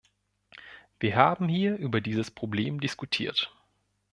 Wir 0.99 1.15
haben 1.15 1.47
hier 1.47 1.75
über 1.77 2.01
dieses 2.01 2.31
Problem 2.31 2.79
diskutiert. 2.81 3.53